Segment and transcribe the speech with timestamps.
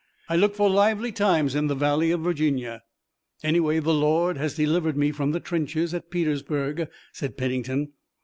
[0.29, 2.81] I look for lively times in the Valley of Virginia."
[3.43, 7.91] "Anyway, the Lord has delivered me from the trenches at Petersburg," said Pennington.